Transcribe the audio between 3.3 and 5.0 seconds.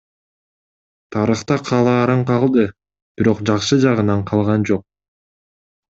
жакшы жагынан калган жок.